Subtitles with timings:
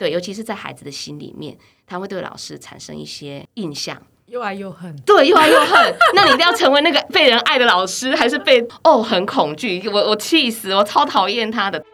[0.00, 1.54] 对，尤其是在孩子的心里面，
[1.86, 4.00] 他会对老师产生一些印象。
[4.28, 5.94] 又爱又恨，对，又爱又恨。
[6.16, 9.86] 那你一定要成为那个被人爱的老师，还是被哦很恐惧？
[9.90, 11.84] 我我气死，我超讨厌他的。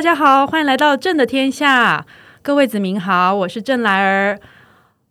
[0.00, 2.06] 大家好，欢迎来到朕的天下，
[2.40, 4.40] 各位子民好，我是郑来儿。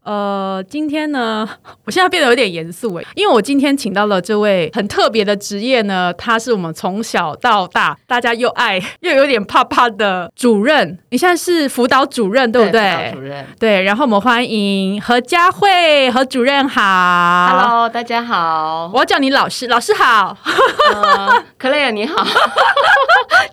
[0.03, 1.47] 呃，今天呢，
[1.85, 10.97] 我现在变得有点严肃诶，因为我今天请到了这位很特别的职业呢，他是我们从小到大大家又爱又有点怕怕的主任。
[11.11, 13.11] 你现在是辅导主任对不对？
[13.13, 16.81] 主任对，然后我们欢迎何佳慧何主任好
[17.51, 20.35] ，Hello，大家好，我要叫你老师，老师好，
[21.59, 22.25] 克莱尔你好。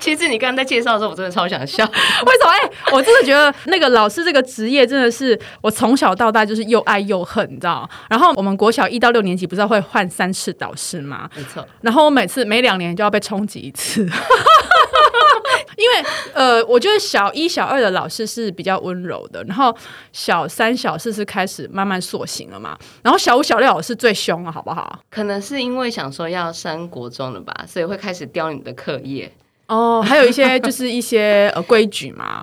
[0.01, 1.85] 其实你刚刚在介绍的时候，我真的超想笑，
[2.25, 2.51] 为什么？
[2.51, 6.36] 哎，我真的觉得那个老师这个职业真的是我从小到大。
[6.45, 7.89] 就是又爱又恨，你知道？
[8.11, 11.31] 然后我们国小一到六年级不是会换三次导师吗？
[11.37, 11.67] 没错。
[11.81, 14.03] 然后我每次每两年就要被冲击一次，
[15.77, 19.75] 因为呃，我觉得小一、小二的老师是比较温柔的，然后
[20.13, 22.77] 小三、小四是开始慢慢塑形了嘛。
[23.03, 25.01] 然后小五、小六老师最凶了，好不好？
[25.11, 29.31] 可能是因为想说要升国中了吧，所以会开始刁你的课业。
[29.69, 32.43] 哦，还有一些就是一些 呃规矩嘛，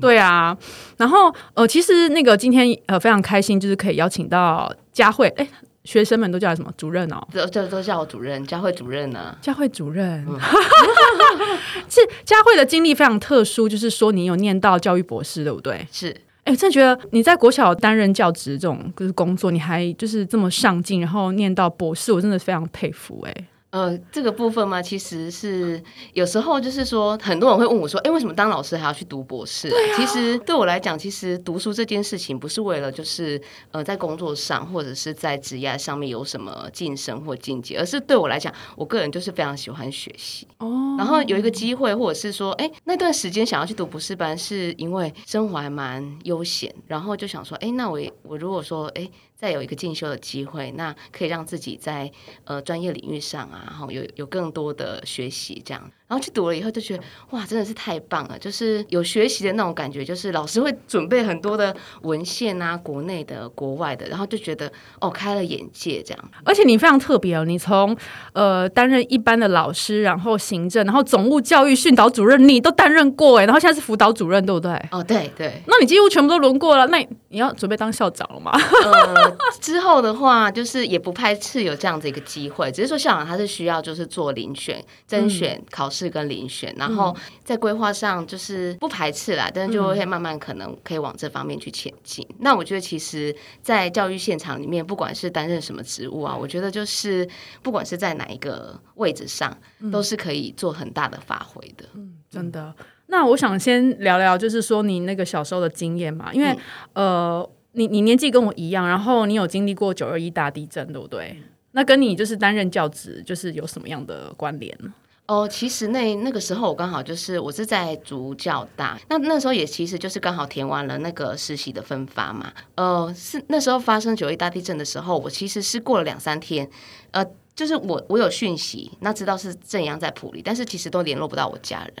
[0.00, 0.56] 对啊，
[0.98, 5.48] 然后呃，其实那个今天呃非常开心，就是可以邀请到佳慧，哎，
[5.84, 7.26] 学生们都叫什么主任哦？
[7.32, 9.34] 都都都叫我主任，佳慧主任呢？
[9.40, 10.26] 佳慧主任，
[11.88, 15.86] 是佳慧的经历非常特殊，就是说你有念到教育博士，对不对？
[15.90, 23.34] 是，哎，真的觉得你在国小担任教职这种就是工作，你还就是这么上进，然后念到博士，我真的非常佩服，哎。
[23.70, 25.82] 呃，这个部分嘛，其实是
[26.14, 33.38] 有时候就是说，很多人会问我说：“哎，为什么当老师还要去读博士？”其实对我来讲，其实读书这件事情不是为了就是
[33.70, 40.48] 呃在工作上或者是在职业上面有什么晋升或境界，而是对我来讲，我个人就是非常喜欢学习。
[40.60, 49.06] 哦，然后有一个机会，或者是说，哎，那段时间想要去读博士班，是因为生活还蛮悠闲，然后就想说，哎，那我我如果说，哎。
[49.38, 52.10] 再有一个进修的机会，那可以让自己在
[52.44, 55.90] 呃专业领域上啊，然后有有更多的学习这样。
[56.08, 58.38] 然后去读了以后就觉得哇，真的是太棒了！
[58.38, 64.72] 就是有学习的那种感觉，就是老师会准备很多的文献啊，国内的、国外的，然后就觉得
[65.02, 66.30] 哦，开了眼界这样。
[66.44, 67.94] 而且你非常特别哦，你从
[68.32, 74.72] 呃担任一般的老师，然后行政，然后总务教育训导主任，你都担任过哎，然后现在是辅导主任，对不对？
[74.90, 75.62] 哦，对对。
[75.66, 78.52] 那你几乎全部都轮过了，那你要准备当校长了吗？
[78.82, 79.27] 呃，
[79.60, 86.08] 之后的话，就是也不排斥有这样子一个机会，只是说校长他是需要就是做遴选、甄选考试。
[86.08, 92.26] 跟遴选，然后在规划上就是不排斥啦，但是就会慢慢可能可以往这方面去前进。
[92.38, 97.28] 那我觉得，其实，在教育现场里面，不管是担任什么职务啊，我觉得就是
[97.62, 99.54] 不管是在哪一个位置上，
[99.92, 101.84] 都是可以做很大的发挥的。
[101.92, 102.74] 嗯，真的。
[103.08, 106.56] 那我想先聊聊，就是说你那个小时候的经验嘛，因为
[106.94, 107.46] 呃，
[107.78, 111.40] 你你年纪跟我一样，然后你有经历过九二一大地震，对不对？
[111.72, 114.92] 那跟你就是担任教职，就是有什么样的关联呢？
[115.26, 122.50] 哦，其实那那个时候我刚好就是我是在主教大，那那时候也其实就是刚好填完了那个实习的分发嘛。
[122.76, 126.68] 呃，是那时候发生九一大地震的时候，我其实是过了两三天，
[127.10, 127.24] 呃，
[127.54, 131.94] 就是我我有讯息，那知道是正阳在普里，但是其实都联络不到我家人。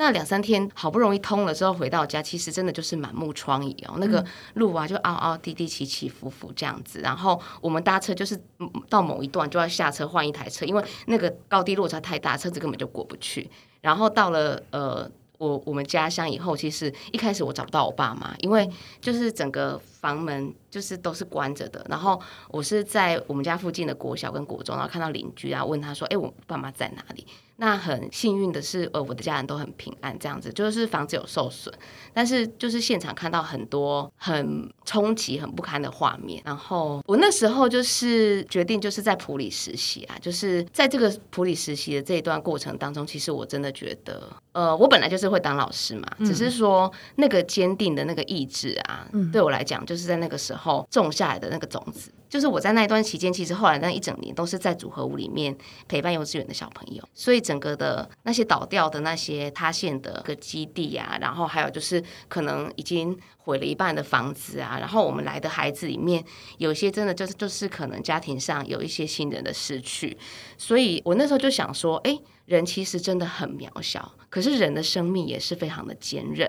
[0.00, 3.96] 那两三天好不容易通了之后回到家，其实真的就是满目疮痍哦。
[3.98, 4.24] 那个
[4.54, 7.00] 路啊，就凹凹滴滴、起起伏伏这样子。
[7.00, 8.40] 然后我们搭车就是
[8.88, 13.50] 到某一段就要下车换一台车，因为那个高低落差太大，车子根本就过不去。
[13.82, 15.06] 然后到了呃
[15.36, 18.66] 我我们家乡以后，其实一开始我找不到我爸妈，因为
[19.02, 21.84] 就是整个房门就是都是关着的。
[21.88, 27.26] 然后我是在我们家附近的国小跟国中，然后看到邻居啊，问他说：“哎，我爸妈在哪里？”
[27.56, 31.70] 那很幸运的是，呃，我的家人都很平安，这样子就是房子有受损，
[32.10, 36.40] 但是就是现场看到很多很冲击、很不堪的画面。
[36.42, 52.12] 然后我那时候就是决定就是在普里实习啊，就是在这个普里实习的这一段过程当中，其实我真的觉得，呃，我本来就是会当老师嘛，只是说那个坚定的那个意志啊，对我来讲，就是在那个时后种下来的那个种子。
[52.28, 55.56] 就是我在那一段期间，其实后来那一整年都是在组合屋里面
[55.88, 66.24] 陪伴幼稚园的小朋友，所以整个的那些倒掉的那些塌陷的个基地啊，然后还有就是可能已经毁了一半的房子啊，然后我们来的孩子里面
[66.58, 70.16] 有些真的就是就是可能家庭上有一些亲人的失去，
[70.56, 76.48] 所以我那时候就想说，哎，人其实真的很渺小，可是人的生命也是非常的坚韧。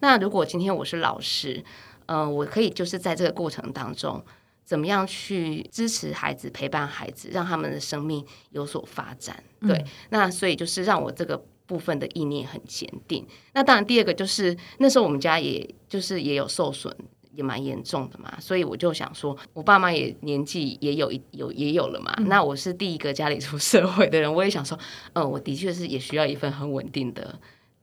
[0.00, 1.64] 那如果今天我是老师，
[2.06, 4.24] 嗯，我可以就是在这个过程当中。
[4.64, 9.42] 怎么样去支持孩子、陪伴孩子，让他们的生命有所发展？
[9.60, 13.26] 对，那所以就是让我这个部分的意念很坚定。
[13.52, 16.96] 那当然，第二个就是那时候我们家也就是也有受损，
[17.32, 22.14] 也蛮严重的嘛，所以我就想说，我爸妈也年纪也有一有也有了嘛。
[22.26, 24.78] 那我是第一个家里出社会的人，我也想说，
[25.14, 27.38] 嗯，我的确是也需要一份很稳定的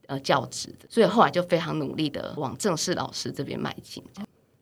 [0.10, 4.04] 呃教职的，所以后来就非常努力的往正式老师这边迈进，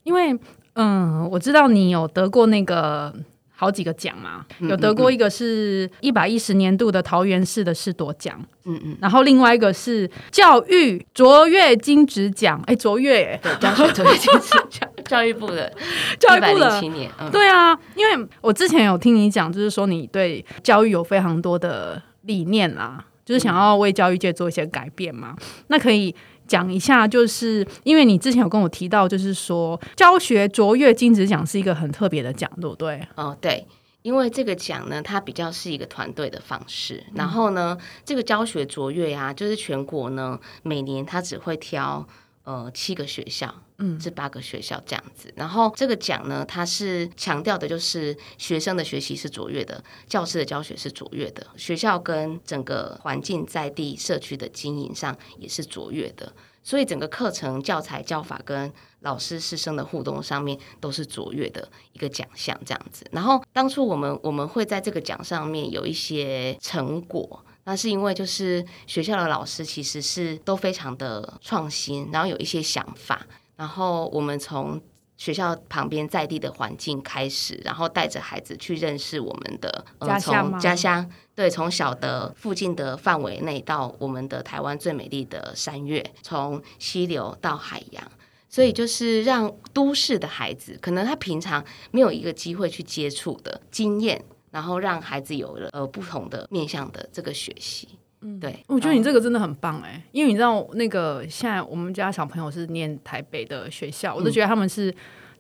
[0.04, 0.38] 因为。
[0.80, 3.12] 嗯，我知道你有得过那个
[3.56, 15.74] 好几个奖嘛，有得过一个是一百一十年度的桃园市的市夺奖，嗯嗯，然后另外一个是教育卓越金质奖，哎，卓越，对，教育卓越金质奖， 教育部的，
[16.20, 25.36] 教育部的七年，对啊，因为我之前有听你讲，就是说你对教育有非常多的理念啦，就是想要为教育界做一些改变嘛，
[25.68, 26.16] 那可以。
[26.48, 33.06] 讲一下，就是因为你之前有跟我提到，就是说教学卓越金质奖是一个很特别的奖，对不对？
[33.16, 33.68] 哦，对，
[34.02, 37.04] 因为这个奖呢，它比较是一个团队的方式。
[37.16, 42.08] 然后呢，这个教学卓越啊，就是全国呢每年它只会挑
[42.48, 45.34] 呃七个学校，嗯，至八个学校这样子。
[45.36, 56.32] 然后这个奖呢，它是强调的就是学生的学习是卓越的，教师的教学是卓越的，学校跟整个环境在地社区的经营上也是卓越的。
[56.64, 58.72] 所以整个课程教材教法跟
[59.02, 63.06] 老师师生的互动上面都是卓越的一个奖项，这样子。
[63.12, 74.82] 然后当初我们我们会在这个奖上面有一些成果，那是因为就是学校的老师其实是都非常的创新，然后有一些想法，然后我们从。
[75.20, 88.12] 学校旁边在地的环境开始，然后带着孩子去认识我们的家乡家乡，对，从小的附近的范围内到我们的台湾最美丽的山岳，从溪流到海洋，
[88.48, 97.88] 所以就是让都市的孩子，可能他平常没有一个机会去接触的经验，然后让孩子有了呃不同的面向的这个学习。
[98.22, 104.92] 嗯，对，我觉得你这个真的很棒哎，因为你知道那个现在我们家小朋友是念台北的学校，我都觉得他们是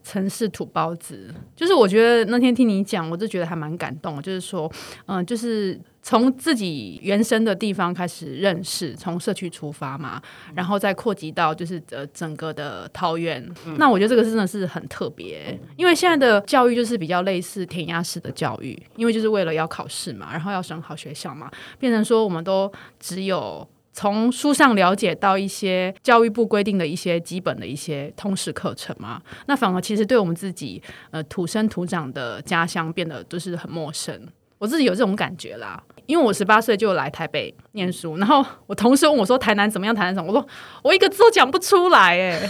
[0.03, 1.33] 城市土包子。
[1.55, 4.21] 就是我觉得那天听你讲，我就觉得还蛮感动。
[4.21, 4.71] 就是说，
[5.07, 10.21] 嗯，就是从自己原生的地方开始认识，从社区出发嘛，
[10.55, 13.45] 然后再扩及到就是呃整个的桃园。
[13.75, 22.71] 那我觉得这个真的是很特别，因为现在的教育就是比较类似填鸭式的教育，因为就是为了要考试嘛，然后要选好学校嘛，变成说我们都
[23.01, 23.67] 只有。
[23.91, 34.21] 从书上了解到一些教育部规定的一些基本的一些通识课程嘛，那反而其实对我们自己呃土生土长的家乡变得就是很陌生。
[34.59, 40.47] 我自己有这种感觉啦，因为我十八岁就来台北念书，然后我同事问我说台南怎么样，台南怎么，我说
[40.81, 42.49] 我一个字都讲不出来哎。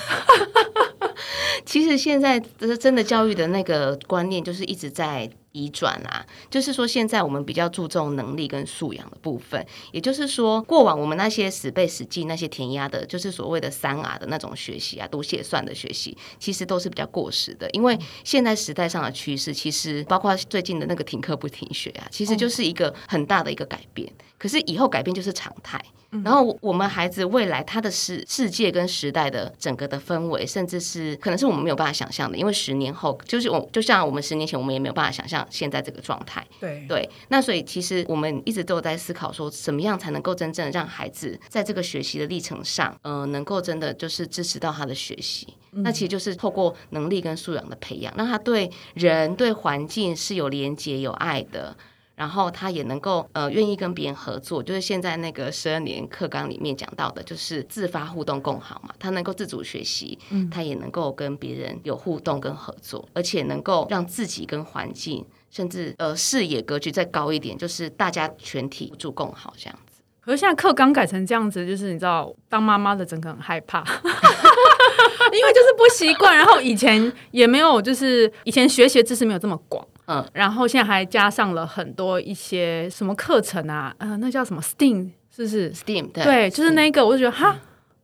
[1.66, 2.40] 其实现在
[2.80, 5.30] 真的教育的那个观念就是一直在。
[5.58, 17.68] 移转啊，就是说现在我们比较注重能力跟素养的部分，也就是说过往我们那些死背死记那些填鸭的，就是所谓的三 R 的那种学习啊，读写算的学习，其实都是比较过时的。
[17.72, 24.12] 因为现在时代上的趋势，其实包括最近的那个停课不停学啊，其实就是一个很大的一个改变。
[24.38, 25.84] 可是以后改变就是常态。
[26.24, 36.46] 然后我们孩子未来他的世世界跟时代的整个的氛围，甚至是可能是我们没有办法想象的，因为十年后就是我就像我们十年前，我们也没有办法想象现在这个状态。
[36.60, 45.48] 对对，那所以其实我们一直都有在思考说，怎么样才能够真正让孩子在这个学习的历程上，呃，能够真的就是支持到他的学习。
[45.72, 51.76] 那其实就是透过能力跟素养的培养，让他对人对环境是有连接有爱的。
[52.18, 58.92] 然后他也能够呃愿意跟别人合作，就是现在那个十二年课纲里面讲到的，就是自发互动共好嘛。
[58.98, 70.02] 他能够自主学习，嗯，他也能够跟别人有互动跟合作，而且能够让自己跟环境，甚至呃视野格局再高一点，就是大家全体互助共好这样子。
[70.20, 73.80] 可是现在课纲改成这样子，就是你知道，当妈妈的整个很害怕，
[75.32, 79.88] 因为就是不习惯，然后以前也没有，就是以前学习知识没有这么广。
[80.08, 86.12] 嗯，然后现在还加上了很多一些什么课程啊，呃，那叫什么 STEAM，是不是 STEAM？
[86.12, 87.58] 对，就是那个，我就觉得哈，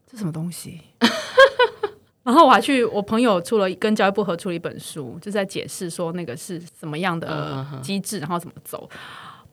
[0.05, 0.79] 这什么东西？
[2.23, 8.89] 然后我还去我朋友出了跟教育部合出了一本书，就在解释说那个是什么样的机制，然后怎么走。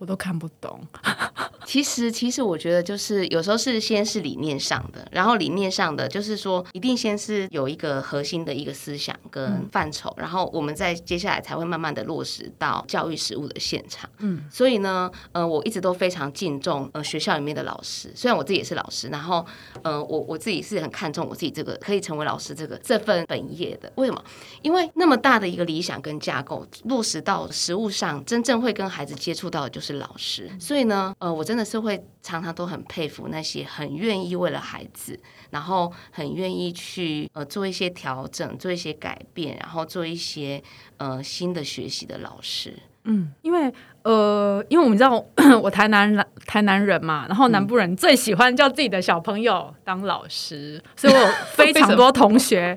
[0.01, 0.81] 我都看不懂。
[1.67, 14.11] 其实，其实我觉得就是有时候是先是理念上的，然后理念上的就是说，一定先是有一个核心的一个思想跟范畴，然后我们在接下来才会慢慢的落实到教育实务的现场。
[14.19, 19.47] 嗯，所以呢，呃，我一直都非常敬重呃学校里面的老师，虽然我自己也是老师，然后
[19.83, 23.93] 呃，我我自己是很看重我自己这个可以成为老师这个这份本业的。
[23.95, 24.25] 为什么？
[24.63, 29.90] 因为那么大的一个理想跟架构落实到实务上，真正会跟孩子接触到的就是。
[29.95, 35.19] 老师，所以呢，呃，我真的是会常常都很佩服那些很愿意为了孩子，
[35.51, 40.63] 然后很愿意去呃做一些调整、做一些改变，然后做一些
[40.99, 42.75] 呃新的学习的老师。
[43.05, 45.25] 嗯，因为呃，因为我们知道
[45.63, 52.77] 我台南人，台南人嘛，然后南部人最喜欢叫自己的小朋友当老师，所以我 非常多同学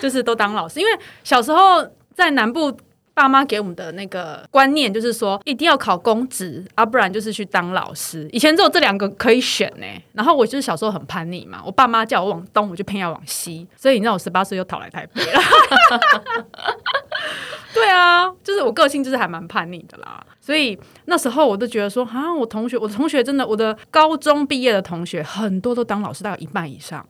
[0.00, 2.76] 就是都当老师，因为小时候在南部。
[3.18, 8.28] 爸妈给我们的那个观念就是说，一定要考公职啊，不然就是去当老师。
[8.30, 9.86] 以前只有这两个可以选呢。
[10.12, 13.66] 然后我就是小时候很叛逆嘛，我爸妈叫我往东，我就偏要往西。
[13.76, 15.40] 所以你知道我十八岁又逃来台北了。
[17.74, 20.24] 对啊，就是我个性就是还蛮叛逆的啦。
[20.40, 27.04] 所以那时候我都觉得说，啊，我同学，我同学真的，我的高中毕业的同学很多都当老师，大概一半以上。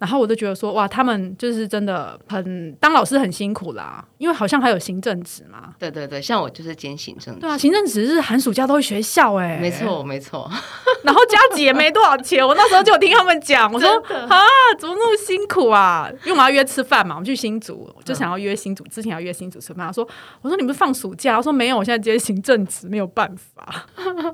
[0.00, 5.74] 然后我就觉得说，哇，他们就是真的很当老师很辛苦啦，因为好像还有行政职嘛。
[5.78, 7.38] 对对对，像我就是兼行政。
[7.38, 9.58] 对啊，行政职是寒暑假都会学校哎。
[9.60, 10.50] 没错没错。
[11.04, 13.90] 然后加急也没多少钱，我那时候就有听他们讲，我说
[14.28, 14.40] 啊，
[14.78, 16.08] 怎么那么辛苦啊？
[16.24, 19.86] 因为我们要约吃饭嘛，我们去新竹，就想要约新竹，之前要约新竹吃饭。
[19.86, 20.08] 他说，
[20.40, 23.84] 我说你们放暑假，他说没有，我现在接行政职，没有办法。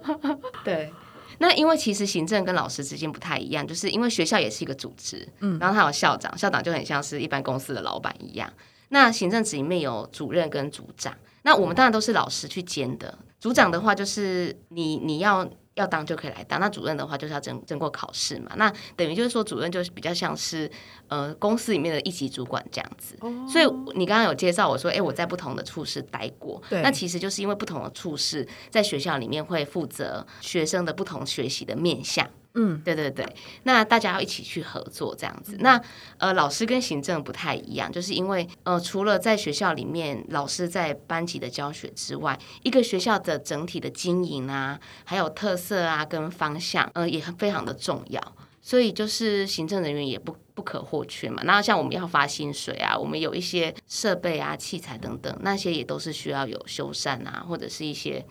[0.63, 0.93] 对。
[1.39, 8.53] 那因为其实行政跟老师之间不太一样，就是因为学校也是一个组织，嗯，然后他有校长，校长就很像是一般公司的老板一样。
[8.89, 13.19] 那行政职里面有主任跟组长，那我们当然都是老师去兼的。
[13.39, 15.49] 组长的话就是你你要。
[15.77, 18.51] 要当就可以来当，那主任的话就是要经经过考试嘛。
[18.57, 20.71] 那等于就是说，主任就是比较像是
[21.09, 23.15] 呃公司里面的一级主管这样子。
[23.47, 26.63] 所以你刚刚有介绍我说，哎，我在不同的处室待过。
[26.71, 32.27] 那其实就是因为不同的处室在学校里面会负责学生的不同学习的面向。
[32.59, 33.25] 嗯，对对对，
[33.65, 35.59] 那大家要一起去合作这样子。
[35.61, 35.79] 那
[36.17, 48.21] 呃，老师跟行政不太一样，就是因为呃，除了在学校里面老师在班级的教学之外，一个学校的整体的经营啊，还有特色啊跟方向，呃，也非常的重要。
[48.63, 51.43] 所以就是行政人员也不不可或缺嘛。
[51.45, 58.25] 那像我们要发薪水啊，我们有一些设备啊、器材等等，那些也都是需要有修缮啊，或者是一些。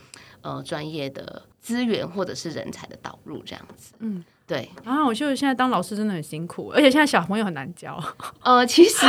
[0.46, 8.00] 呃，专业的资源或者是人才的导入这样子，嗯，对啊，我觉得现在当老师真的很辛苦，而且现在小朋友很难教。
[8.46, 9.08] 呃，其实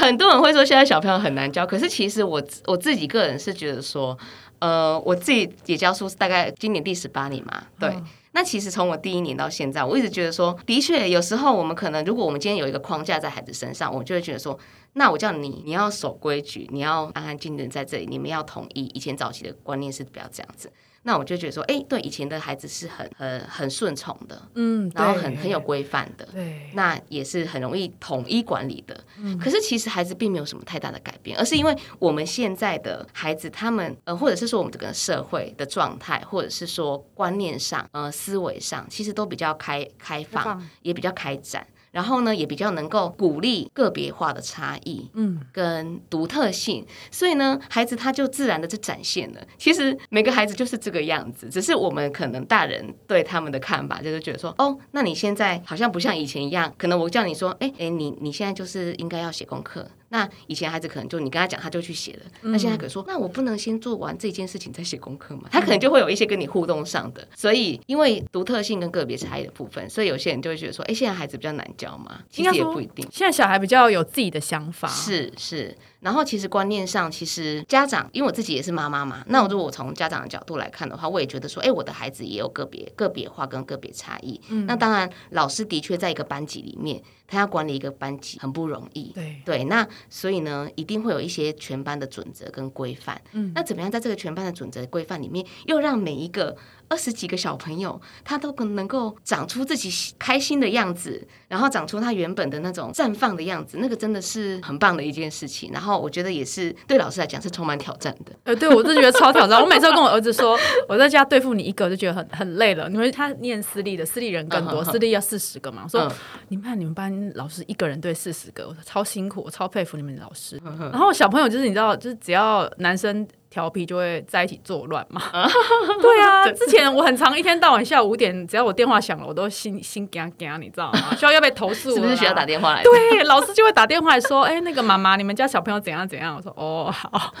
[0.00, 4.16] 很多人会说现在小朋友很难教，可是其实我我自己个人是觉得说，
[4.60, 7.94] 呃，我自己也教书大概今年第十八年嘛，对。
[8.32, 14.58] 那其实从我第一年到现在，我一直觉得说，的确有时候我们可能，如果我们今天有一个框架在孩子身上，我就会觉得说，
[14.92, 18.84] 那我叫你，你要守规矩，你要安安静静在这里，你们要统一。
[18.94, 20.72] 以前早期的观念是不要这样子。
[21.02, 29.02] 那我就觉得说，哎，对，以前的孩子是很很很顺从的，嗯，然后很很有规范的，对，那也是很容易统一管理的。
[29.18, 41.66] 嗯，可是其实孩子并没有什么太大的改变，而是因为我们现在的孩子，他们呃，或者是说我们这个社会的状态，或者是说观念上，呃，思维上，其实都比较开开放，也比较开展。
[41.90, 49.40] 然后呢，也比较能够鼓励个别化的差异，嗯，跟独特性，所以呢，孩子他就自然的就展现了。
[49.58, 59.86] 其实每个孩子就是这个样子，只是我们可能大人对他们的看法就是觉得说，哦，那你现在好像不像以前一样，可能我叫你说，哎哎，你你现在就是应该要写功课。
[60.10, 62.20] 那以前孩子可能就你跟他讲，他就去写了。
[62.42, 65.48] 那现在可说，那我不能先做完这件事情再写功课吗？
[65.50, 67.26] 他可能就会有一些跟你互动上的。
[67.34, 72.20] 所以因为独特性跟个别差异的部分，所以有些人就会觉得说，哎，现在孩子比较难教嘛？
[72.30, 73.06] 其实也不一定。
[73.10, 74.88] 现在小孩比较有自己的想法。
[74.88, 75.76] 是是。
[76.00, 84.40] 然后其实观念上，其实家长，因为我自己也是妈妈嘛，那如果我从家长的角度来看的话，我也觉得说，哎，我的孩子也有个别个别化跟个别差异。
[84.48, 84.66] 嗯。
[84.66, 89.12] 那当然，老师的确在一个班级里面，他要管理一个班级很不容易。
[89.14, 89.42] 对。
[89.44, 89.64] 对。
[89.64, 93.20] 那所以呢，一定会有一些全班的准则跟规范。
[93.32, 93.52] 嗯。
[93.54, 96.56] 那怎么样在这个全班的准则规范里面，又让每一个
[96.90, 105.70] 二十几个小朋友，他都能够长出自己开心的样子，然后长出他原本的那种绽放的样子，那个真的是很棒的一件事情。
[105.72, 108.32] 然后我觉得也是对老师来讲是充满挑战的。
[108.42, 109.62] 呃，对我就觉得超挑战。
[109.62, 115.82] 我每次都跟我儿子说，我在家对付你一个就觉得很很累了，因为他念私立的，私立人更多，私立要四十个嘛。
[115.84, 116.12] 我说
[116.48, 120.60] 你们看你们班老师一个人对四十个，我说超辛苦，我超佩服你们老师。
[120.90, 123.24] 然后小朋友就是你知道，就是只要男生。
[123.50, 125.20] 调皮就会在一起作乱嘛？
[126.00, 131.14] 对啊， 之前我很长一天到晚下午五点，只要我电话响了，我都心心惊惊，你知道吗？
[131.18, 131.92] 需要要被投诉？
[131.92, 132.82] 是不是需要打电话来？
[132.84, 137.34] 对，老师就会打电话来说：“哎，那个妈妈，你们家小朋友怎样怎样？”我说：“哦，好。”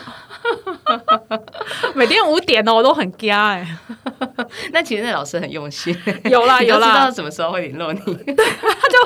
[1.94, 3.64] 每天五点哦，我都很惊哎。
[4.72, 8.00] 那其实那老师很用心，有啦有啦，知道什么时候会联络你？
[8.00, 8.98] 对，他就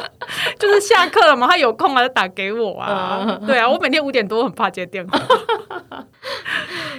[0.59, 3.39] 就是下课了嘛，他有空啊就打给我啊。
[3.47, 5.21] 对啊，我每天五点多很怕接电话。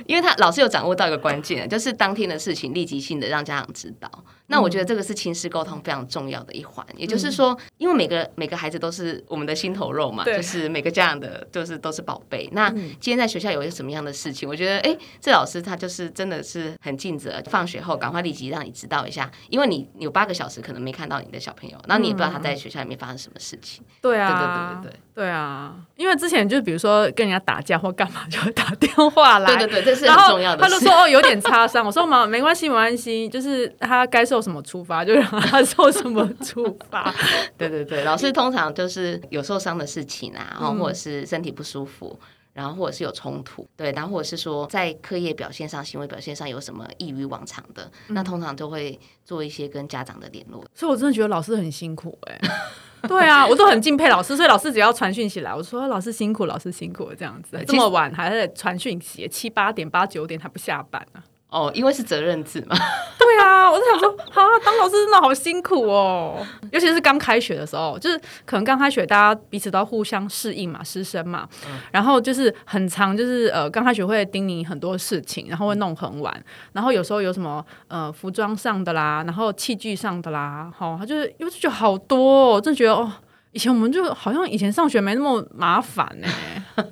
[0.06, 4.10] 因为他老师有掌握到一个关键，就是当天的事情立即性的让家长知道。
[4.48, 6.86] 那我觉得这个是亲师沟通非常重要的一环。
[6.96, 12.50] 也就是说，因为每个每个孩子都是我们的心头肉嘛，就是每个家长的，就是都是宝贝。
[12.52, 23.84] 那今天在学校有一个什么样的事情，我觉得，哎，这老师他就是真的是很尽责，放学后赶快立即让你知道一下，因为你有八个小时可能没看到你的小朋友，然后你也不知道他在学校里面发生什么事情。
[24.02, 29.56] 对啊，对对对对对，对啊，因为之前就比如说跟人家打架或干嘛， 就会打电话来。
[29.56, 30.62] 对对对，这是很重要的。
[30.62, 31.86] 他就说哦，有点擦伤。
[31.86, 37.14] 我说嘛，没关系，没关系，就是他该受什么处罚就让他受什么处罚。
[37.58, 42.20] 对对对，老师通常就是有受伤的事情啊，然后或者是身体不舒服，
[42.52, 50.62] 然后或者是有冲突，对，然后或者是说在课业表现上、行为表现上有什么异于往常的，那通常就会做一些跟家长的联络。
[50.74, 52.38] 所以我真的觉得老师很辛苦哎。
[53.08, 61.24] 对啊，我都很敬佩老师，所以老师只要传讯息来，我说老师辛苦，老师辛苦这样子，这么晚还在传讯息，七八点、八九点还不下班呢。
[61.50, 62.76] 哦，因为是责任制嘛。
[63.18, 71.48] 对啊，我就想说，啊，当老师真的好辛苦哦，尤其是刚开学的时候，就是可能刚开学，大家彼此都互相适应嘛，师生嘛。
[71.92, 83.12] 然后就是很长，就是呃，刚开学会叮咛很多事情，然后会弄很晚，然后有时候有什么呃服装上的啦，然后器具上的啦，好，他就是因为觉得好多，真的觉得哦，
[83.52, 86.28] 以前我们就好像以前上学没那么麻烦呢。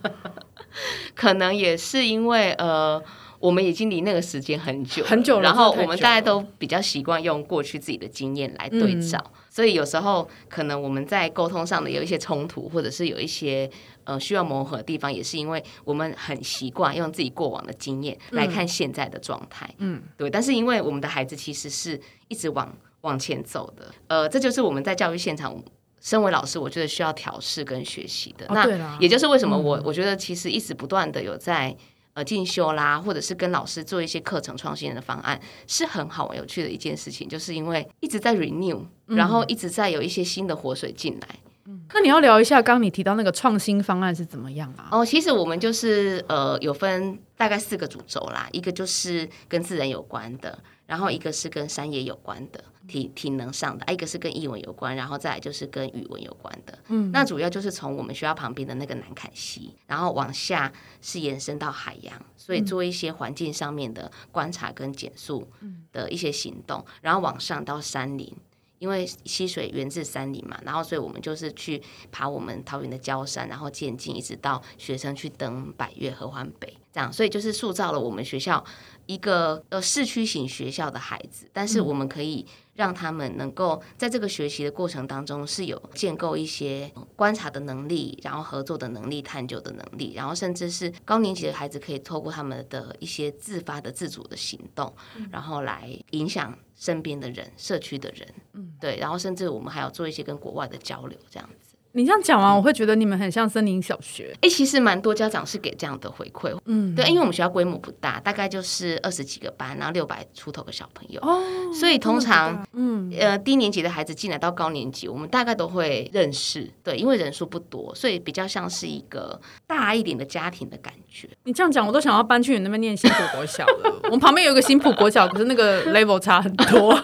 [1.14, 3.02] 可能也是因为呃。
[3.44, 13.70] 我们已经离那个时间很久很久了，然后我们大家都比较习惯用过去自己的经验来对照，所以有时候可能我们在沟通上的有一些冲突，或者是有一些
[14.06, 19.70] 呃需要磨合的地方，也是因为我们很习惯用自己过往的经验来看现在的状态。
[19.80, 20.30] 嗯，对。
[20.30, 25.62] 但是因为我们的孩子其实是一直往往前走的，呃，这就是我们在教育现场，
[26.00, 28.48] 身为老师，我觉得需要调试跟学习的。
[28.52, 31.76] 那也就是为什么我我觉得其实一直不断的有在。
[32.14, 37.28] 呃，进修啦，或者是跟老师做一些课程创新的方案，是很好有趣的一件事情。
[37.28, 41.28] 就是因为一直在 renew，然后一直在有一些新的活水进来。
[41.66, 44.90] 嗯那你要聊一下，刚你提到那个创新方案是怎么样啊？
[44.92, 50.58] 哦，其实我们就是呃，有分大概四个主轴啦，一个就是跟自然有关的。
[50.86, 56.78] 然后一个是跟山野有关的体体能上的，一个是跟译文有关，然后再来就是跟语文有关的。
[56.88, 65.48] 嗯，那主要就是从我们学校旁边的那个南坎溪，然后往下是延伸到海洋，所以做一些环境上面的观察跟减速
[65.92, 68.36] 的一些行动，然后往上到山林。
[68.80, 78.64] 因为溪水源自山林嘛，然后所以我们就是去爬我们桃园的焦山，然后渐进一直到学生去登百越合欢北，这样，所以就是塑造了我们学校
[79.08, 94.94] 一个呃市区型学校的孩子，但是我们可以让他们能够在这个学习的过程当中是有建构一些观察的能力，然后合作的能力、探究的能力，然后甚至是高年级的孩子可以透过他们的一些自发的自主的行动，
[95.32, 96.58] 然后来影响。
[96.76, 101.63] 身边的人，社区的人，嗯，对，然后甚至我们还要做一些跟国外的交流，这样子。
[101.96, 104.36] 你这样讲完，我会觉得你们很像森林小学。
[104.42, 111.40] 哎，其实蛮多家长是给这样的回馈，嗯，对，因为我们学校规模不大，大概就是二十几个班，然后六百出头个小朋友，哦，
[111.72, 121.30] 所以通常，嗯，呃，低年级的孩子进来到高年级，我们大概都会认识，对，因为人数不多，所以比较像是一个大一点的家庭的感觉。
[121.44, 124.02] 你这样讲，我都想要搬去你那边念新浦国小了。
[124.06, 127.00] 我们旁边有一个新浦国小，可是那个 level 差很多。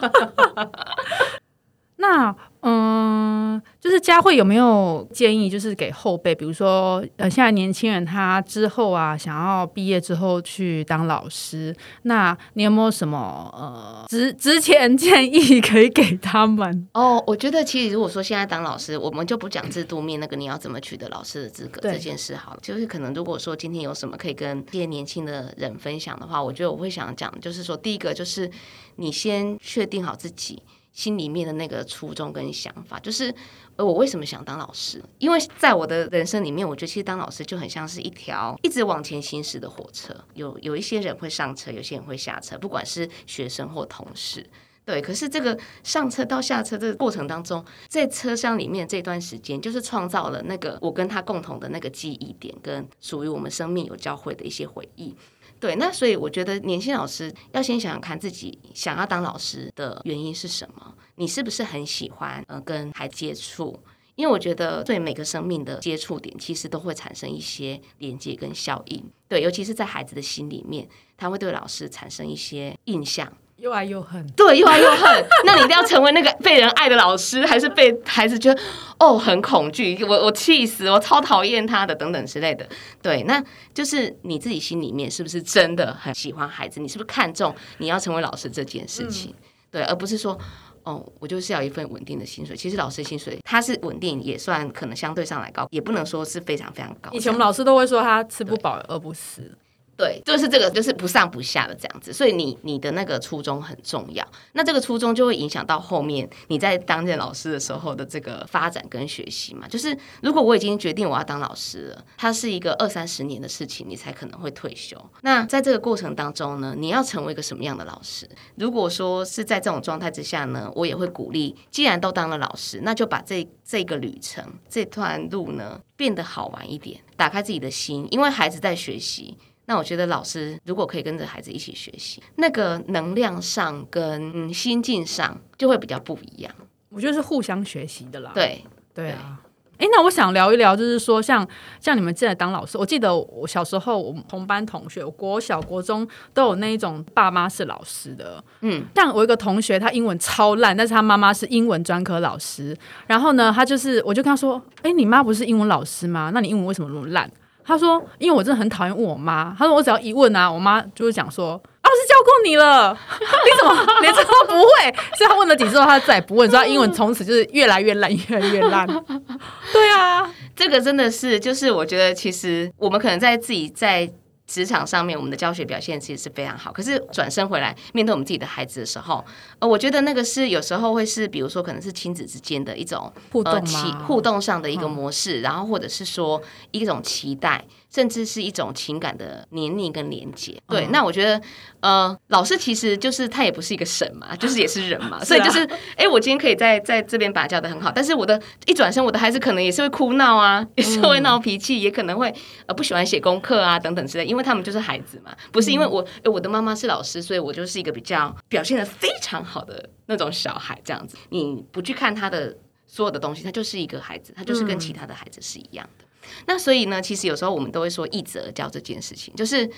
[1.99, 3.39] 那，嗯。
[3.81, 16.87] 就是佳慧有没有建议，就是给后辈，比如说呃，现在年轻人他之后啊，想要毕业之后去当老师，那你有没有什么呃之之前建议可以给他们？
[16.93, 22.59] 哦，我觉得其实如果说现在当老师，我们就不讲制度面那个你要怎么取得老师的资格这件事好了。
[22.61, 28.49] 就是可能如果说今天有什么可以跟这些年轻的人分享的话，我觉得我会想讲，就是说第一个就是
[28.95, 33.33] 你先确定好自己心里面的那个初衷跟想法，就是
[33.75, 35.01] 呃我为什么想当老师？
[35.17, 44.45] 因为在我的人生里面，我觉得其实当老师就很像是一条一直往前行驶的火车，有有一些人会上车，有些人会下车，不管是学生或同事。
[44.85, 55.15] 对，可是这个上车到下车这个过程当中，在车厢里面这段时间，就是创造了那个我跟他共同的那个记忆点，跟属于我们生命有交汇的一些回忆。
[55.59, 63.77] 对，那所以我觉得年轻老师要先想想看自己想要当老师的原因是什么，你是不是很喜欢呃跟孩子接触？
[64.15, 69.03] 因为我觉得对每个生命的接触点，其实都会产生一些连接跟效应。
[69.27, 73.31] 对，尤其是在孩子的心里面，他会对老师产生一些印象。
[73.59, 75.25] 又爱又恨，对，又爱又恨。
[75.45, 78.61] 那你一定要成为那个被人爱的老师，还是被孩子觉得
[78.99, 82.67] 哦很恐惧，我我气死，我超讨厌他的等等之类的。
[83.01, 83.43] 对，那
[83.73, 86.79] 就是你自己心里面是不是真的很喜欢孩子？
[86.79, 89.33] 你是不是看重你要成为老师这件事情？
[89.71, 90.39] 对，而不是说。
[90.83, 92.55] 哦，我就是要一份稳定的薪水。
[92.55, 97.11] 其实老师薪水它是稳定，也算可能相对上来高，也不能说是非常非常高。
[97.11, 99.55] 以前我们老师都会说他吃不饱饿不死。
[99.99, 104.25] 对，就是这个，就是不上不下的这样子，所以你你的那个初衷很重要。
[104.53, 109.67] 那这个初衷就会影响到后面你在担任老师的时候的这个发展跟学习嘛。
[109.67, 114.97] 就是如果我已经决定我要当老师了，它是一个二三十年的事情，你才可能会退休。
[115.21, 118.25] 那在这个过程当中呢，你要成为一个什么样的老师？
[118.55, 129.37] 如果说是在这种状态之下呢，我也会鼓励，既然都当了老师，那就把这这个旅程这段路呢变得好玩一点，打开自己的心，因为孩子在学习。
[129.69, 136.51] 那我觉得老师如果可以跟着孩子一起学习，那个能量上跟嗯心境上就会比较不一样。
[136.89, 138.31] 我觉得是互相学习的啦。
[138.33, 139.39] 对，对啊。
[139.77, 141.47] 哎，那我想聊一聊，就是说，像
[141.79, 148.43] 像你们进来当老师，我记得我小时候，我们同班同学，我国小、国中都有那一种爸妈是老师的。
[148.61, 152.75] 嗯，像我一个同学，他英文超烂，但是他妈妈是英文专科老师。
[153.05, 156.31] 然后呢，他就是，我就跟他说：“哎，你妈不是英文老师吗？
[156.33, 157.31] 那你英文为什么那么烂？”
[157.69, 159.55] 他说：“因为我真的很讨厌问我妈。
[159.57, 161.51] 他说我只要一问啊，我妈就会讲说。”
[161.83, 164.93] 老师教过你了， 你怎么连这都不会？
[165.15, 168.87] 所以他问了几次后，他再也不问，所以他英文从此就是越来越烂，越来越烂。
[169.71, 174.11] 对啊，这个真的是，就是我觉得其实我们可能在自己在。
[174.49, 176.71] 职场上面，我们的教学表现其实是非常好。
[176.71, 179.23] 可是转身回来面对我们自己的孩子的时候，
[179.59, 190.59] 呃，我觉得那个是有时候会是，比如说可能是亲子之间的一种互动期互动上的一个模式，然后或者是说一种期待，甚至是一种情感的黏腻跟连接。
[190.67, 191.39] 对，那我觉得，
[191.81, 202.33] 呃，老师其实就是他也不是一个神嘛， 就是也是人嘛，所以就是，哎，我今天可以在在这边把教的很好，但是我的一转身，我的孩子可能也是会哭闹啊，也是会闹脾气，也可能会
[202.65, 204.39] 呃不喜欢写功课啊等等之类，因为。
[204.39, 211.17] 因为他们就是孩子嘛，不是因为我，我的妈妈是老师，所以我就是一个比较表现的非常好的那种小孩，这样子。
[211.27, 212.55] 你不去看他的
[212.87, 216.05] 所有的东西，他就是一个孩子，他就是跟其他的孩子是一样的。
[216.45, 219.69] 那所以呢，其实有时候我们都会说一则教这件事情，就是。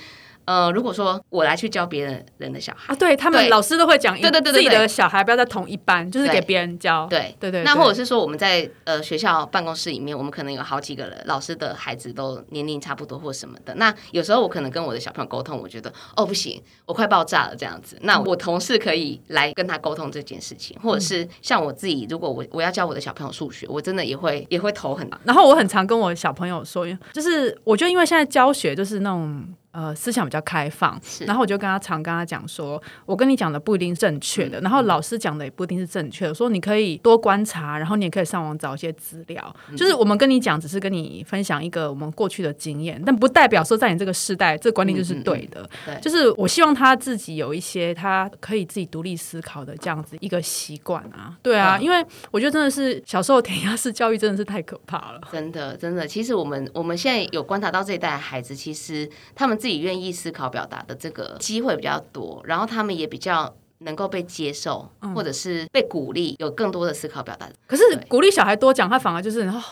[0.45, 7.63] 呃，如果说我来去教别人人的小孩啊，对他们老师都会讲，对对对，自己的小孩不要在同一班，就是给别人教，对对对。
[7.63, 13.73] 那或者是说我们在呃学校办公室里面，我们可能有好几个人，老师的孩子都年龄差不多或什么的。
[13.75, 17.97] 那有时候我可能跟我的小朋友沟通，我觉得哦不行，我快爆炸了这样子。
[18.01, 25.09] 那我同事可以来跟他沟通这件事情，或者是像我自己，如果我我要教我的小朋友数学，我真的也会也会头很。
[25.23, 29.45] 然后我很常跟我小朋友说，就是我觉得因为现在教学就是那种。
[29.71, 45.69] 呃，思想比较开放，然后我就跟他常跟他讲说，我跟你讲的不一定正确的，然后老师讲的也不一定是正确的，说你可以多观察，然后你也可以上网找一些资料，就是我们跟你讲，只是跟你分享一个我们过去的经验，但不代表说在你这个时代，这个观念就是对的。
[45.85, 51.37] 对，就是我希望他自己有一些他可以自己独立思考的这样子一个习惯啊。
[51.41, 55.21] 对啊，因为我觉得真的是小时候填鸭式教育真的是太可怕了。
[55.31, 59.60] 真的，真的，其实我们我们现在有观察到这一代孩子，其实他们。
[59.61, 67.47] 自己愿意思考表达的这个机会比较多，然后他们也比较能够被接受，或者是被鼓励，有更多的思考表达。
[67.67, 69.63] 可是鼓励小孩多讲，他反而就是哦，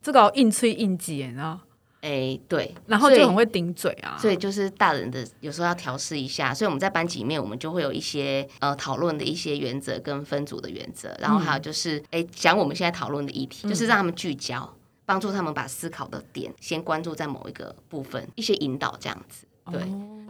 [0.00, 1.58] 这个硬吹硬挤，你知道？
[2.02, 4.16] 哎，对，然后就很会顶嘴啊。
[4.16, 14.72] 所以就是大人的有时候要调试一下，所以我们在班级里面，我们就会有一些呃讨论的一些原则跟分组的原则，然后还有就是哎讲我们现在讨论的议题，就是让他们聚焦，
[15.06, 19.46] 帮助他们把思考的点先关注在某一个部分，一些引导这样子。
[19.72, 19.80] 对，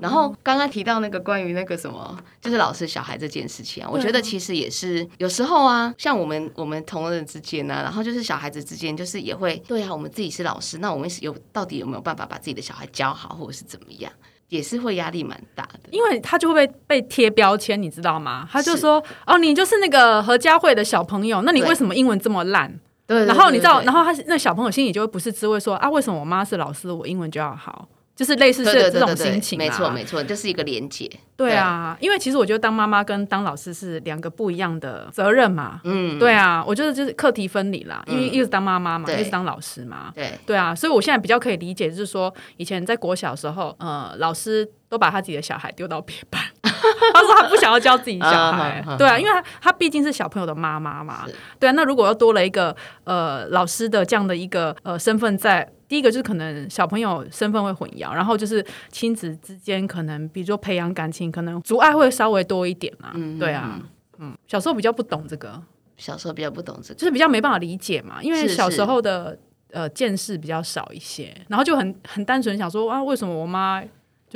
[0.01, 14.11] 然后刚刚提到那个关于那个什么，就是老师小孩这件事情啊，我觉得其实也是有时候啊，像我们我们同仁之间呢、然后就是小孩子之间，就是也会对啊，我们自己是老师，那我们是有到底有没有办法把自己的小孩教好，或者是怎么样，
[14.49, 15.81] 也是会压力蛮大的。
[15.91, 18.49] 因为他就会被被贴标签，你知道吗？
[18.51, 27.89] 他就说：“哦，你就是那个何家慧的小朋友，那你为什么英文这么烂？”对然后你知道，然后后他那小朋友心里就会不是滋味说，啊，为什么我妈是老师，我英文就要好？
[28.17, 31.07] 就是类似是这种心情、啊，没错没错，就是一个连结。
[31.37, 35.83] 对啊，因为其实我觉得当妈妈跟当老师是两个不一样的责任嘛。
[35.85, 40.11] 嗯，对啊，我觉得就是课题分离啦，因为嗯一个是当妈妈嘛，对一个是当老师嘛。
[40.15, 46.41] 对对啊，所以我现在比较可以理解，就是说以前在国小的时候，呃，老师都把他自己的小孩丢到别班，
[47.15, 48.85] 他说他不想要教自己小孩。
[48.99, 51.25] 对啊，因为他他毕竟是小朋友的妈妈嘛，
[51.59, 55.71] 对啊，那如果又多了一个呃老师的这样的一个呃身份在。
[55.89, 63.13] 第一个就是可能小朋友身份会混淆，然后就是亲子之间可能，比如说培养感情，可能阻碍会稍微多一点嘛。
[63.15, 63.81] 嗯对啊，
[64.19, 65.63] 嗯，小时候比较不懂这个，
[65.97, 69.39] 小时候比较不懂这个，就是比较没办法理解嘛，因为小时候的
[69.71, 73.81] 呃见识比较少一些，然后就很很单纯想说啊，为什么我妈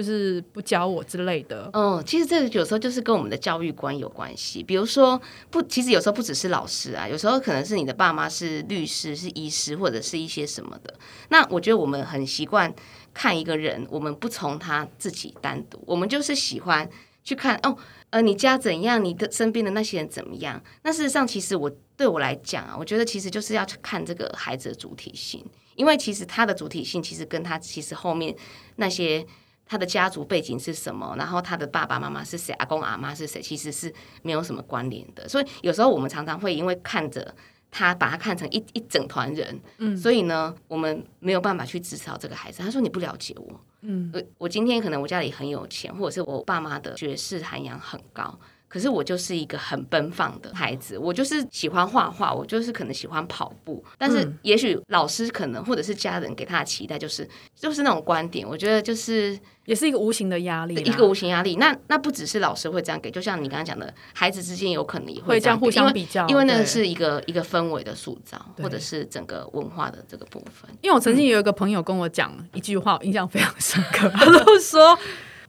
[0.01, 1.69] 就是不教我之类的。
[1.75, 4.63] 嗯，其实这个有时候就是跟我们的教育观有关系。
[4.63, 10.95] 比如说，不，其实有时候不只是老师啊，有时候可能是你的爸妈是律师、是医师，或者是一些什么的。
[11.29, 12.75] 那我觉得我们很习惯
[13.13, 16.89] 看一个人，我们不从他自己单独，我们就是喜欢
[17.23, 17.77] 去看哦，
[18.09, 20.59] 呃，你家怎样，你的身边的那些人怎么样。
[20.83, 28.35] 那事实上，其实我对我来讲啊，我觉得其实就是要去看这个孩子的主体性，因为其实他的主体性其实跟他其实后面
[28.77, 29.27] 那些。
[29.71, 31.15] 他的家族背景是什么？
[31.17, 32.53] 然后他的爸爸妈妈是谁？
[32.55, 33.41] 阿公阿妈是谁？
[33.41, 35.29] 其实是没有什么关联的。
[35.29, 37.33] 所以有时候我们常常会因为看着
[37.71, 42.65] 他，把他看成一一整团人，嗯，所以呢，我们没有办法去指导这个孩子。
[42.65, 48.37] 他说你不了解我，嗯，我我今天可能我家里很有钱，或者是我爸妈的学识涵养很高。
[48.71, 61.57] 可是我就是一个很奔放的孩子，我就是喜欢画画，我就是可能喜欢跑步，但是也许老师可能或者是家人给他的期待就是就是那种观点，我觉得就是也是一个无形的压力，一个无形压力。
[61.57, 70.71] 那那不只是老师会这样给，就像你刚刚讲的，孩子之间有可能也会这样互相比较，因为那个是一个一个氛围的塑造，或者是整个文化的这个部分。
[70.81, 74.97] 因为我曾经有一个朋友跟我讲一句话，我印象非常深刻， 他就说。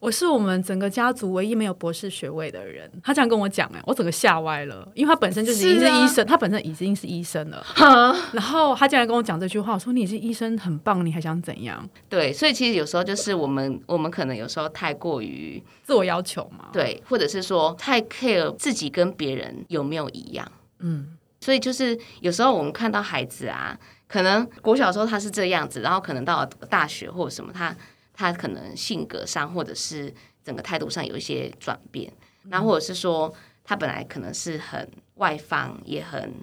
[0.01, 7.63] 我是我们整个家族唯一没有博士学位的人，他这样跟我讲，哎，我整个吓歪了，因为他本身就是已经是医生，他本身已经是医生了，
[8.33, 11.87] 然后他竟然跟我讲这句话，我说你是医生很棒，你还想怎样？
[12.09, 20.51] 对，所以其实有时候就是我们我们可能有时候太过于自我要求嘛，对，或者是说太 care 自己跟别人有没有一样。
[20.79, 27.75] 嗯，所以就是有时候我们看到孩子啊，可能国小的时候他是这样子，然后可能到了大学或者什么，他
[28.13, 32.11] 他可能性格上或者是整个态度上有一些转变，
[32.49, 36.33] 然后或者是说他本来可能是很外放，也很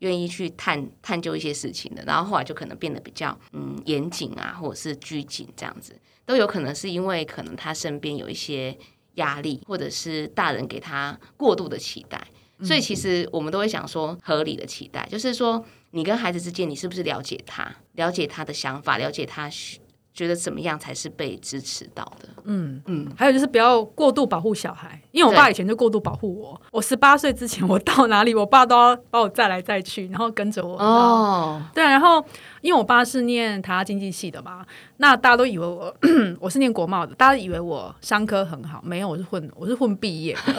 [0.00, 8.76] 愿意去探探究一些事情的，然后后来就可能变得比较嗯严谨啊，或者是拘谨这样子，都有可能是因为可能他身边有一些
[9.14, 12.26] 压力，或者是大人给他过度的期待。
[12.62, 19.80] 所以其实我们都会想说，合理的期待，就是说你跟孩子之间，你是不是了解他，了解他的想法，了解他需
[20.18, 22.28] 觉得怎么样才是被支持到的。
[22.42, 26.60] 嗯嗯，还有就是不要过度保护小孩，因为我爸以前就过度保护我。
[26.72, 30.76] 我十八岁之前，我到哪里， 我爸都要把我载来载去，然后跟着我。
[30.76, 32.24] 哦，对啊，然后
[32.62, 35.94] 因为我爸是念台大经济系的嘛，那大家都以为我
[36.40, 40.40] 我是念国贸的，大家以为我商科很好，没有，我是混我是混毕业的。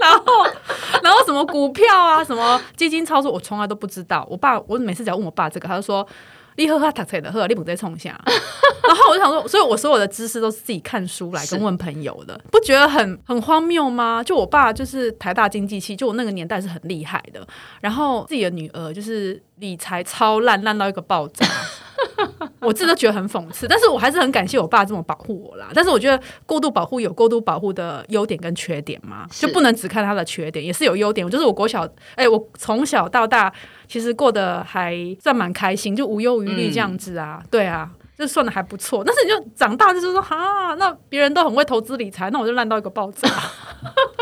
[0.00, 0.44] 然后，
[1.02, 4.26] 然后什么股票啊，什么基金操作，我从来都不知道。
[4.30, 6.06] 我爸，我每次只要问我爸这个，他就说
[6.56, 8.18] ：“你喝喝读册的，喝你不在冲下。
[8.86, 14.22] ”然后我就想说，所以我所有的知识都是自己看书来跟问朋友的，不觉得很很荒谬吗？
[14.22, 17.46] 就我爸就是台大经济系，就我那个年代是很厉害的，
[17.80, 21.46] 然后自己的女儿就是理财超烂，烂到一个爆炸。
[22.60, 25.68] 我自己都觉得很讽刺，但是我还是很感谢我爸这么保护我啦。
[25.74, 31.24] 但是我觉得过度保护有过度保护的优点跟缺点嘛，就不能只看他的缺点，也是有优点。
[31.24, 33.52] 我就是我国小，哎、我从小到大
[33.88, 37.90] 其实过得还算蛮开心，就无忧无虑这样子啊，对啊。
[38.18, 43.28] 就算的还不错，但是你就长大就是说，哈，那别人都很会投资理财，那我就烂到一个爆炸。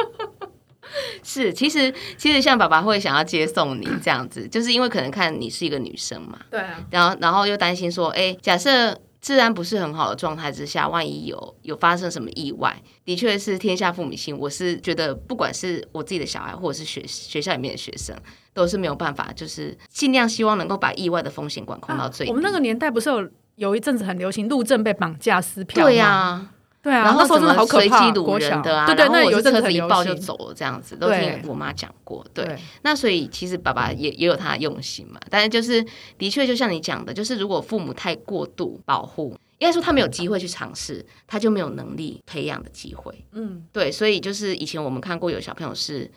[1.23, 14.37] 是，其实其实像爸爸会想要接送你这样子，就是因为可能看你是一个女生嘛，对啊，然后然后又担心说，哎，假设治安不是很好的状态之下，万一有有发生什么意外，的确是天下父母心。
[14.37, 18.17] 我是觉得，不管是我自己的小孩，或者是学学校里面的学生，
[18.55, 22.31] 都是没有办法，就是尽量希望能够把意外的风险管控到最低。
[22.31, 25.91] 我们那个年代不是有有一阵子很流行路政被绑架撕票吗？
[25.91, 26.51] 对呀、
[26.83, 32.25] 对啊，然后那时候真的好可随怕，机掳国人的啊，对对，然后我那有一阵子很是车子一抱就走了，这样子都对听我妈讲过。
[32.33, 35.85] 对，对，那所以其实爸爸也也有他的用心嘛，但是就是
[36.17, 43.25] 的确就像你讲的，就是如果父母太过度保护，应该说他没有机会去尝试，他就没有能力培养的机会。
[43.33, 46.11] 嗯，对，所以就是以前我们看过有小朋友是，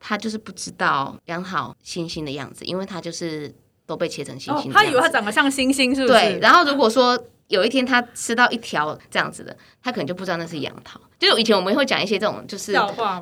[0.00, 3.54] 他就是不知道养好星星的样子，因为他就是
[3.86, 6.14] 都被切成星哦星，他以为他长得像星星，是不是？
[6.14, 10.98] 对，然后如果说有一天他吃到一条这样子的，他可能就不知道那是杨桃。
[11.18, 12.72] 就以前我们会讲一些这种，就是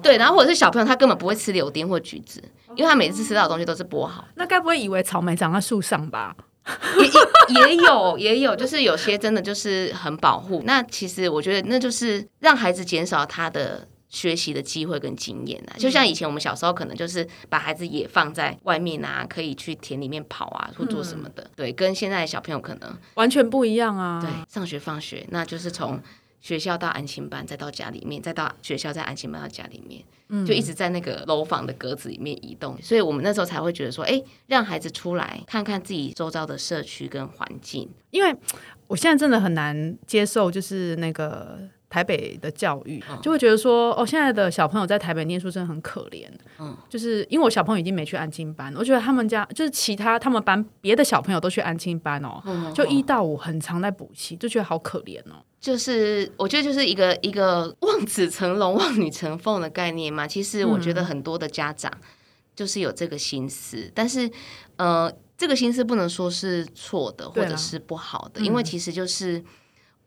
[0.02, 2.40] 对，然后或者是小朋友他根本不会吃柳丁或橘子，
[2.76, 4.24] 因为他每次吃到的东西都是剥好。
[4.36, 6.36] 那该不会以为草莓长在树上吧？
[7.00, 10.62] 也也也有也有，就是有些真的就是很保护。
[10.66, 13.88] 那其实我觉得那就是让孩子减少他的。
[14.08, 21.50] 学习的机会跟经验啊，就像以前我们小时候可能就是把孩子也放在外面啊，可以去田里面跑啊，或做什么的。
[21.54, 24.20] 对，跟现在的小朋友可能完全不一样啊！
[24.20, 26.00] 对，上学放学，那就是从
[26.40, 32.80] 学校到安亲班，再到家里面，再到学校，再安亲班到家里面，嗯就一直在那个楼房的格子里面移动。
[32.80, 37.90] 所以我们那时候才会觉得说，哎，让孩子出来看看自己周遭的社区跟环境。
[38.10, 38.34] 因为
[38.86, 41.58] 我现在真的很难接受，就是那个
[41.90, 46.28] 台北的教育，就会觉得说，哦，现在的小朋友在台北念书真的很可怜。
[46.58, 52.42] 嗯，就是因为我小朋友已经没去安亲班，我觉得他们家就是其他他们班别的小朋友都去安亲班哦，
[52.74, 55.42] 就一到五很常在补习，就觉得好可怜哦。
[55.60, 60.26] 就是我觉得就是一个一个望子成龙、望女成凤的概念嘛。
[60.26, 61.92] 其实我觉得很多的家长
[62.54, 64.30] 就是有这个心思，但是
[64.76, 69.42] 呃，这个心思不能说是错的或者是不好的，因为其实就是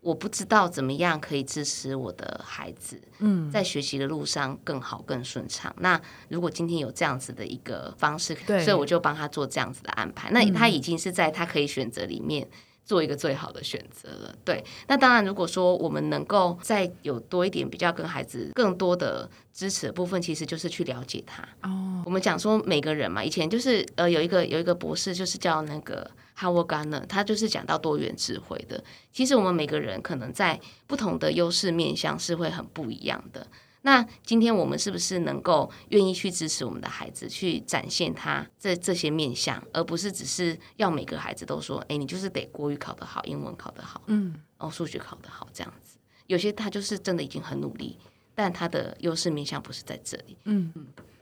[0.02, 5.74] 我不知道怎么样可以支持我的孩子，嗯，在学习的路上更好更顺畅。
[5.78, 10.30] 那如果今天有这样子的一个方式，对所以我就帮他做这样子的安排。
[10.32, 12.46] 那他已经是在他可以选择里面。
[12.84, 14.62] 做一个最好的选择了，对。
[14.88, 21.44] 那当然，如果说我们能够再有多一点比较跟孩子更多的支持的部分，其实就是去了解他。
[21.62, 26.10] 哦，我们讲说每个人嘛，以前就是呃有一个有一个博士就是叫那个
[26.42, 28.82] Howard Gardner，他就是讲到多元智慧的。
[29.12, 33.46] 其实我们每个人可能在不同的优势面向是会很不一样的。
[33.84, 45.96] 那今天我们是不是能够愿意去支持我们的孩子，去展现他这这些面向，而不是只是要每个孩子都说，哎，你就是得国语考得好，英文考得好，嗯，哦，数学考得好这样子。
[46.28, 47.98] 有些他就是真的已经很努力，
[48.36, 50.36] 但他的优势面向不是在这里。
[50.44, 50.72] 嗯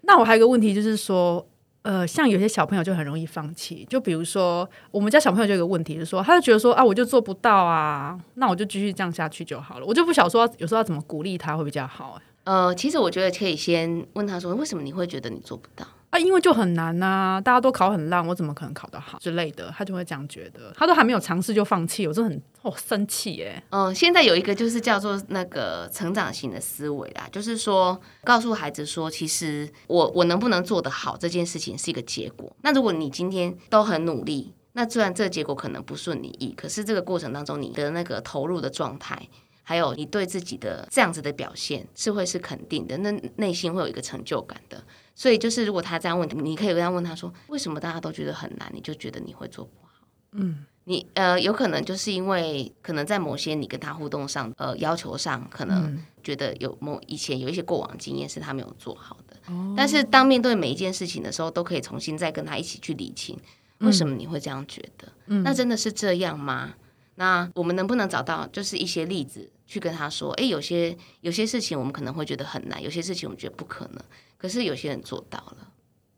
[0.02, 1.46] 那我还有一个问题就是说，
[1.82, 15.86] 呃，像有些小朋友就很容易放弃，就比如说我们家小朋友就有个问题，就是说他就觉得说啊，我就做不到啊，那我就继续这样下去就好了，我就不想说有时候要怎么鼓励他会比较好、呃，其实我觉得可以先问他说，为什么你会觉得你做不到？
[16.10, 23.62] 啊，因为就很难呐、大家都考很烂，我怎么可能考得好之类的，他就会这样觉得，他都还没有尝试就放弃，我真的很哦生气耶。
[23.70, 32.54] 嗯，现在有一个就是叫做那个成长型的思维啦，就是说告诉孩子说，其实我我能不能做得好这件事情是一个结果。
[32.62, 39.28] 那如果你今天都很努力，那虽然这个结果可能不顺你意，可是这个过程当中你的那个投入的状态。
[39.70, 44.82] 还有你对自己的这样子的表现是会是肯定的，那内心会有一个成就感的。
[45.14, 49.90] 所以就是如果他这样问你，你可以跟他问他说，为什么大家都觉得很难，你就觉得你会做不好？
[50.32, 59.36] 嗯，你呃有可能就是因为可能在某些你跟他互动上，呃要求上，可能觉得有某以前有一些过往经验是他没有做好的。
[59.76, 63.38] 但是当面对每一件事情的时候，都可以重新再跟他一起去理清，
[63.78, 65.06] 为什么你会这样觉得？
[65.44, 66.74] 那真的是这样吗？
[67.16, 74.02] 那我们能不能找到就是一些例子去跟他说，哎，有些有些事情我们可能会觉得很难，有些事情我们觉得不可能，
[74.36, 75.68] 可是有些人做到了。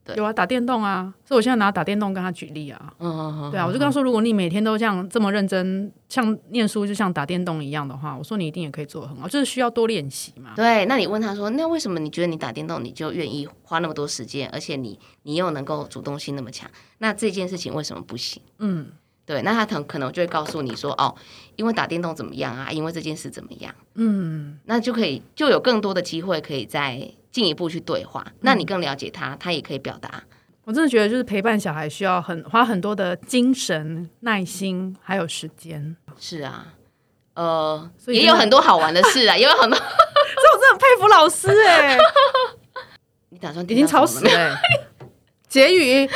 [0.04, 2.92] 对有啊，打电动啊，所以我现在拿打电动跟他举例啊。
[2.98, 10.54] 嗯，对啊，我就跟他说，如果你每天都这样这么认真，像念书就像打电动一样的话，我说你一定也可以做得很好，就是需要多练习嘛。
[10.56, 18.42] 对，那你问他说，那为什么你觉得你打电动你就愿意花那么多时间，而且你你又能够主动性那么强，那这件事情为什么不行？
[18.58, 18.88] 嗯，
[19.24, 21.14] 对，那他可可能就会告诉你说，哦，
[21.56, 22.70] 因为打电动怎么样啊？
[22.70, 23.74] 因为这件事怎么样？
[23.94, 28.26] 嗯，那就可以就有更多的机会可以再进一步去对话。
[28.40, 30.22] 那你更了解他，他也可以表达。
[30.64, 35.96] 我真的觉得就是陪伴小孩需要很花很多的精神、耐心还有时间。
[36.18, 36.74] 是啊，
[37.34, 39.76] 呃，所以也有很多好玩的事啊，也有很多。
[39.78, 41.98] 所以我真的很佩服老师哎、
[43.30, 44.56] 你打算已经吵死了、欸。
[45.48, 46.08] 结语，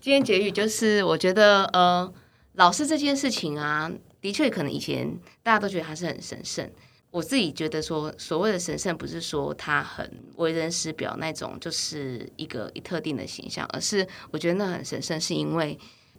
[0.00, 2.10] 今天结语就是，我觉得呃，
[2.54, 6.70] 老师这件事情啊，的确可能以前大家都觉得他是很神圣。
[7.10, 15.78] 我自己觉得说，所谓的神圣，不是说他很为人师表那种，就是一个一特定的形象，而是我觉得那很神圣，是因为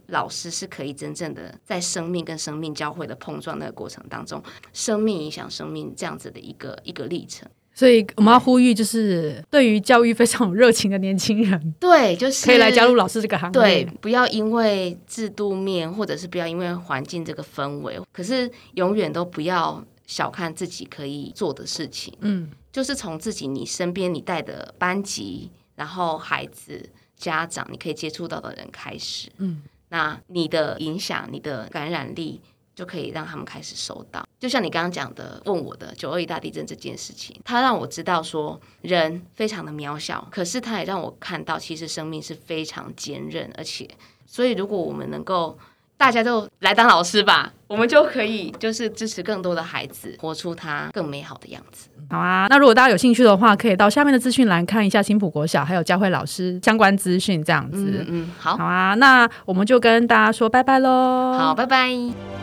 [0.09, 7.49] 老师是可以真正的在生命跟生命交汇的碰撞那个过程当中，生命影响生命这样子的一个一个历程。
[7.73, 13.53] 所以我们要呼吁，就是对于教育非常有热情的年轻人，对，就是可以来加入老师这个行业。
[13.53, 19.83] 对，不要因为制度面，或者是不要因为环境这个氛围，可是永远都不要。
[20.07, 32.41] 小看自己可以做的事情，嗯，就是从自己你身边你带的班级，然后孩子、家长，你可以接触到的人开始，嗯，那你的影响、你的感染力
[32.75, 34.27] 就可以让他们开始收到。
[34.41, 43.87] 就像你刚刚讲的，问我的九二一大地震这件事情，它让我知道说人非常的渺小，可是它也让我看到其实生命是非常坚韧，而且，
[44.25, 45.57] 所以如果我们能够。
[45.97, 51.89] 大家都来当老师吧，我们就可以就是支持更多的孩子活出他更美好的样子。
[52.09, 58.03] 好啊，那如果大家有兴趣的话，可以到下面的资讯栏看一下新浦国小还有佳慧老师相关资讯，这样子。
[58.09, 61.37] 嗯，好，好啊，那我们就跟大家说拜拜喽。
[61.37, 62.40] 好，拜拜。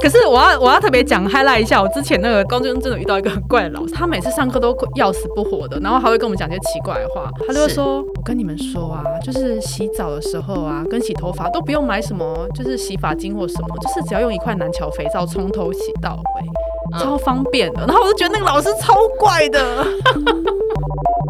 [0.00, 7.30] 可是我要我要特别讲 highlight 一下，我之前那个高中真的遇到一个很怪的老师，他每次上课都要死不活的，然后还会跟我们讲些奇怪的话。
[7.46, 16.16] 他就会说：“我跟你们说啊，就是洗澡的时候啊，跟洗头发都不用买什么，就是洗发精或什么，就是只要用一块南桥肥皂从头洗到
[16.94, 19.84] 尾，超方便的。”然后我就觉得那个老师超怪的。